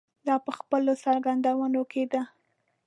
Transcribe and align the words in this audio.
دا 0.27 0.35
په 0.45 0.51
خپلو 0.59 0.91
څرګندونو 1.03 1.81
کې 1.91 2.03
ده. 2.11 2.21